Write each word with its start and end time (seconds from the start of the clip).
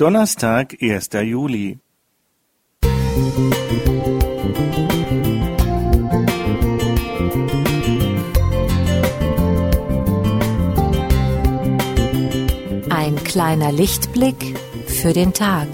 Donnerstag, 0.00 0.78
1. 0.80 1.10
Juli. 1.24 1.78
Ein 12.88 13.16
kleiner 13.24 13.72
Lichtblick 13.72 14.58
für 14.86 15.12
den 15.12 15.34
Tag. 15.34 15.68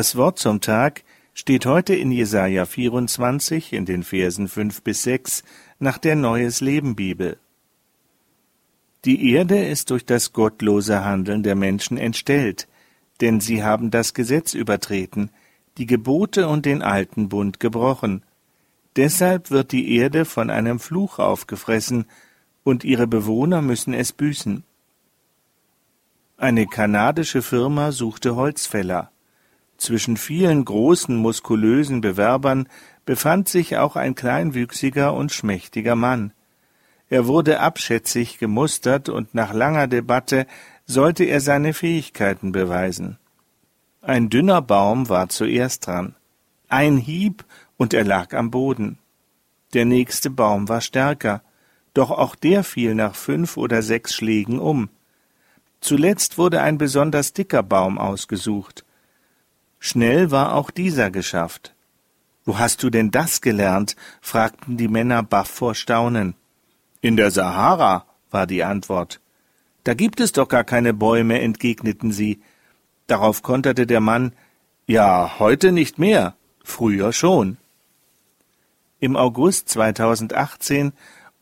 Das 0.00 0.16
Wort 0.16 0.38
zum 0.38 0.62
Tag 0.62 1.04
steht 1.34 1.66
heute 1.66 1.94
in 1.94 2.10
Jesaja 2.10 2.64
24 2.64 3.74
in 3.74 3.84
den 3.84 4.02
Versen 4.02 4.48
5 4.48 4.80
bis 4.80 5.02
6 5.02 5.44
nach 5.78 5.98
der 5.98 6.16
Neues 6.16 6.62
Leben 6.62 6.96
Bibel. 6.96 7.36
Die 9.04 9.30
Erde 9.34 9.62
ist 9.62 9.90
durch 9.90 10.06
das 10.06 10.32
gottlose 10.32 11.04
Handeln 11.04 11.42
der 11.42 11.54
Menschen 11.54 11.98
entstellt, 11.98 12.66
denn 13.20 13.40
sie 13.40 13.62
haben 13.62 13.90
das 13.90 14.14
Gesetz 14.14 14.54
übertreten, 14.54 15.28
die 15.76 15.84
Gebote 15.84 16.48
und 16.48 16.64
den 16.64 16.80
alten 16.80 17.28
Bund 17.28 17.60
gebrochen. 17.60 18.24
Deshalb 18.96 19.50
wird 19.50 19.70
die 19.70 19.96
Erde 19.96 20.24
von 20.24 20.48
einem 20.48 20.78
Fluch 20.78 21.18
aufgefressen, 21.18 22.06
und 22.64 22.84
ihre 22.84 23.06
Bewohner 23.06 23.60
müssen 23.60 23.92
es 23.92 24.14
büßen. 24.14 24.64
Eine 26.38 26.66
kanadische 26.66 27.42
Firma 27.42 27.92
suchte 27.92 28.34
Holzfäller. 28.34 29.10
Zwischen 29.80 30.18
vielen 30.18 30.66
großen, 30.66 31.16
muskulösen 31.16 32.02
Bewerbern 32.02 32.68
befand 33.06 33.48
sich 33.48 33.78
auch 33.78 33.96
ein 33.96 34.14
kleinwüchsiger 34.14 35.14
und 35.14 35.32
schmächtiger 35.32 35.96
Mann. 35.96 36.34
Er 37.08 37.26
wurde 37.26 37.60
abschätzig 37.60 38.38
gemustert 38.38 39.08
und 39.08 39.34
nach 39.34 39.54
langer 39.54 39.86
Debatte 39.86 40.46
sollte 40.84 41.24
er 41.24 41.40
seine 41.40 41.72
Fähigkeiten 41.72 42.52
beweisen. 42.52 43.18
Ein 44.02 44.28
dünner 44.28 44.60
Baum 44.60 45.08
war 45.08 45.30
zuerst 45.30 45.86
dran. 45.86 46.14
Ein 46.68 46.98
Hieb 46.98 47.46
und 47.78 47.94
er 47.94 48.04
lag 48.04 48.34
am 48.34 48.50
Boden. 48.50 48.98
Der 49.72 49.86
nächste 49.86 50.28
Baum 50.28 50.68
war 50.68 50.82
stärker, 50.82 51.42
doch 51.94 52.10
auch 52.10 52.34
der 52.34 52.64
fiel 52.64 52.94
nach 52.94 53.14
fünf 53.14 53.56
oder 53.56 53.80
sechs 53.80 54.14
Schlägen 54.14 54.58
um. 54.58 54.90
Zuletzt 55.80 56.36
wurde 56.36 56.60
ein 56.60 56.76
besonders 56.76 57.32
dicker 57.32 57.62
Baum 57.62 57.96
ausgesucht. 57.96 58.84
Schnell 59.80 60.30
war 60.30 60.54
auch 60.54 60.70
dieser 60.70 61.10
geschafft. 61.10 61.74
Wo 62.44 62.58
hast 62.58 62.82
du 62.82 62.90
denn 62.90 63.10
das 63.10 63.40
gelernt? 63.40 63.96
fragten 64.20 64.76
die 64.76 64.88
Männer 64.88 65.22
baff 65.22 65.48
vor 65.48 65.74
Staunen. 65.74 66.34
In 67.00 67.16
der 67.16 67.30
Sahara, 67.30 68.04
war 68.30 68.46
die 68.46 68.62
Antwort. 68.62 69.20
Da 69.82 69.94
gibt 69.94 70.20
es 70.20 70.32
doch 70.32 70.48
gar 70.48 70.64
keine 70.64 70.92
Bäume, 70.92 71.40
entgegneten 71.40 72.12
sie. 72.12 72.42
Darauf 73.06 73.42
konterte 73.42 73.86
der 73.86 74.00
Mann 74.00 74.32
Ja, 74.86 75.38
heute 75.38 75.72
nicht 75.72 75.98
mehr, 75.98 76.36
früher 76.62 77.12
schon. 77.14 77.56
Im 79.00 79.16
August 79.16 79.70
2018 79.70 80.92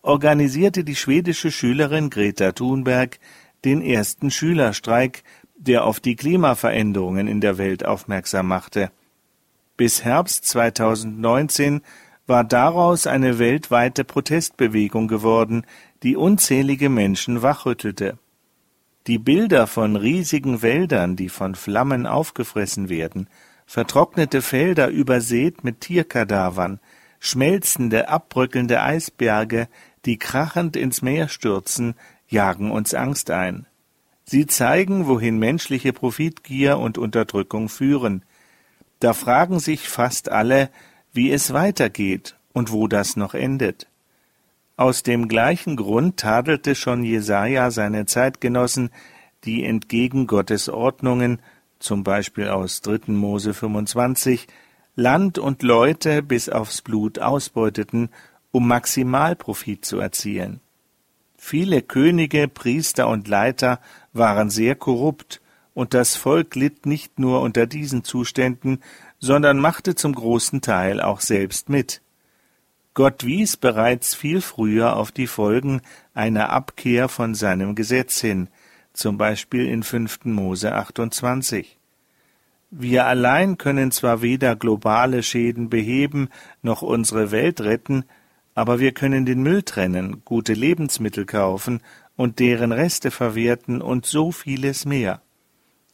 organisierte 0.00 0.84
die 0.84 0.94
schwedische 0.94 1.50
Schülerin 1.50 2.08
Greta 2.08 2.52
Thunberg 2.52 3.18
den 3.64 3.82
ersten 3.82 4.30
Schülerstreik, 4.30 5.24
der 5.58 5.84
auf 5.84 6.00
die 6.00 6.16
Klimaveränderungen 6.16 7.26
in 7.26 7.40
der 7.40 7.58
Welt 7.58 7.84
aufmerksam 7.84 8.46
machte. 8.48 8.90
Bis 9.76 10.04
Herbst 10.04 10.46
2019 10.46 11.82
war 12.26 12.44
daraus 12.44 13.06
eine 13.06 13.38
weltweite 13.38 14.04
Protestbewegung 14.04 15.08
geworden, 15.08 15.64
die 16.02 16.16
unzählige 16.16 16.88
Menschen 16.88 17.42
wachrüttelte. 17.42 18.18
Die 19.06 19.18
Bilder 19.18 19.66
von 19.66 19.96
riesigen 19.96 20.62
Wäldern, 20.62 21.16
die 21.16 21.28
von 21.28 21.54
Flammen 21.54 22.06
aufgefressen 22.06 22.88
werden, 22.88 23.28
vertrocknete 23.66 24.42
Felder 24.42 24.88
übersät 24.88 25.64
mit 25.64 25.80
Tierkadavern, 25.80 26.80
schmelzende, 27.18 28.08
abbröckelnde 28.08 28.82
Eisberge, 28.82 29.68
die 30.04 30.18
krachend 30.18 30.76
ins 30.76 31.02
Meer 31.02 31.28
stürzen, 31.28 31.94
jagen 32.28 32.70
uns 32.70 32.94
Angst 32.94 33.30
ein. 33.30 33.66
Sie 34.30 34.44
zeigen, 34.44 35.06
wohin 35.06 35.38
menschliche 35.38 35.94
Profitgier 35.94 36.76
und 36.76 36.98
Unterdrückung 36.98 37.70
führen. 37.70 38.26
Da 39.00 39.14
fragen 39.14 39.58
sich 39.58 39.88
fast 39.88 40.30
alle, 40.30 40.68
wie 41.14 41.32
es 41.32 41.54
weitergeht 41.54 42.36
und 42.52 42.70
wo 42.70 42.88
das 42.88 43.16
noch 43.16 43.32
endet. 43.32 43.86
Aus 44.76 45.02
dem 45.02 45.28
gleichen 45.28 45.76
Grund 45.76 46.18
tadelte 46.18 46.74
schon 46.74 47.04
Jesaja 47.04 47.70
seine 47.70 48.04
Zeitgenossen, 48.04 48.90
die 49.44 49.64
entgegen 49.64 50.26
Gottes 50.26 50.68
Ordnungen, 50.68 51.40
zum 51.78 52.04
Beispiel 52.04 52.48
aus 52.48 52.82
3. 52.82 53.10
Mose 53.12 53.54
25, 53.54 54.46
Land 54.94 55.38
und 55.38 55.62
Leute 55.62 56.22
bis 56.22 56.50
aufs 56.50 56.82
Blut 56.82 57.18
ausbeuteten, 57.18 58.10
um 58.50 58.68
Maximalprofit 58.68 59.86
zu 59.86 59.98
erzielen. 59.98 60.60
Viele 61.40 61.82
Könige, 61.82 62.48
Priester 62.48 63.08
und 63.08 63.28
Leiter 63.28 63.80
waren 64.18 64.50
sehr 64.50 64.74
korrupt, 64.74 65.40
und 65.74 65.94
das 65.94 66.16
Volk 66.16 66.56
litt 66.56 66.86
nicht 66.86 67.20
nur 67.20 67.40
unter 67.40 67.66
diesen 67.66 68.02
Zuständen, 68.02 68.82
sondern 69.20 69.60
machte 69.60 69.94
zum 69.94 70.12
großen 70.12 70.60
Teil 70.60 71.00
auch 71.00 71.20
selbst 71.20 71.68
mit. 71.68 72.02
Gott 72.94 73.24
wies 73.24 73.56
bereits 73.56 74.16
viel 74.16 74.40
früher 74.40 74.96
auf 74.96 75.12
die 75.12 75.28
Folgen 75.28 75.82
einer 76.14 76.50
Abkehr 76.50 77.08
von 77.08 77.36
seinem 77.36 77.76
Gesetz 77.76 78.20
hin, 78.20 78.48
zum 78.92 79.18
Beispiel 79.18 79.66
in 79.66 79.84
5. 79.84 80.24
Mose 80.24 80.74
28. 80.74 81.78
Wir 82.70 83.06
allein 83.06 83.56
können 83.56 83.92
zwar 83.92 84.20
weder 84.20 84.56
globale 84.56 85.22
Schäden 85.22 85.70
beheben 85.70 86.28
noch 86.60 86.82
unsere 86.82 87.30
Welt 87.30 87.60
retten, 87.60 88.04
aber 88.58 88.80
wir 88.80 88.90
können 88.90 89.24
den 89.24 89.40
Müll 89.40 89.62
trennen, 89.62 90.22
gute 90.24 90.52
Lebensmittel 90.52 91.26
kaufen 91.26 91.80
und 92.16 92.40
deren 92.40 92.72
Reste 92.72 93.12
verwerten 93.12 93.80
und 93.80 94.04
so 94.04 94.32
vieles 94.32 94.84
mehr. 94.84 95.22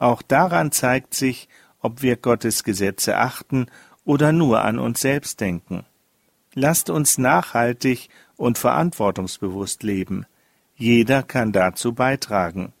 Auch 0.00 0.22
daran 0.22 0.72
zeigt 0.72 1.14
sich, 1.14 1.48
ob 1.78 2.02
wir 2.02 2.16
Gottes 2.16 2.64
Gesetze 2.64 3.16
achten 3.16 3.66
oder 4.04 4.32
nur 4.32 4.62
an 4.62 4.80
uns 4.80 5.00
selbst 5.02 5.40
denken. 5.40 5.86
Lasst 6.52 6.90
uns 6.90 7.16
nachhaltig 7.16 8.08
und 8.36 8.58
verantwortungsbewusst 8.58 9.84
leben. 9.84 10.26
Jeder 10.74 11.22
kann 11.22 11.52
dazu 11.52 11.94
beitragen. 11.94 12.72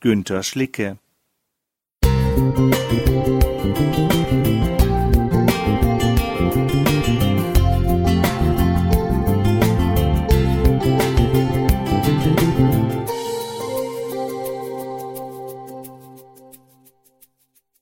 Günther 0.00 0.42
Schlicke 0.42 0.98
Musik 2.36 4.13